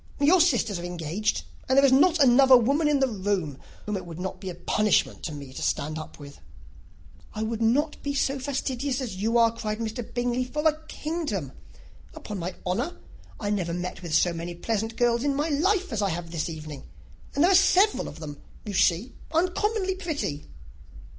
Your 0.19 0.41
sisters 0.41 0.79
are 0.79 0.83
engaged, 0.83 1.43
and 1.69 1.77
there 1.77 1.85
is 1.85 1.91
not 1.91 2.17
another 2.17 2.57
woman 2.57 2.87
in 2.87 3.01
the 3.01 3.07
room 3.07 3.59
whom 3.85 3.95
it 3.95 4.07
would 4.07 4.19
not 4.19 4.41
be 4.41 4.49
a 4.49 4.55
punishment 4.55 5.21
to 5.25 5.31
me 5.31 5.53
to 5.53 5.61
stand 5.61 5.99
up 5.99 6.17
with." 6.17 6.39
"I 7.35 7.43
would 7.43 7.61
not 7.61 8.01
be 8.01 8.15
so 8.15 8.39
fastidious 8.39 8.99
as 8.99 9.17
you 9.17 9.37
are," 9.37 9.55
cried 9.55 9.77
Bingley, 10.15 10.43
"for 10.43 10.67
a 10.67 10.81
kingdom! 10.87 11.51
Upon 12.15 12.39
my 12.39 12.55
honour, 12.65 12.97
I 13.39 13.51
never 13.51 13.75
met 13.75 14.01
with 14.01 14.15
so 14.15 14.33
many 14.33 14.55
pleasant 14.55 14.95
girls 14.95 15.23
in 15.23 15.35
my 15.35 15.49
life 15.49 15.93
as 15.93 16.01
I 16.01 16.09
have 16.09 16.31
this 16.31 16.49
evening; 16.49 16.81
and 17.35 17.43
there 17.43 17.51
are 17.51 17.53
several 17.53 18.07
of 18.07 18.19
them, 18.19 18.41
you 18.65 18.73
see, 18.73 19.13
uncommonly 19.31 19.93
pretty." 19.93 20.49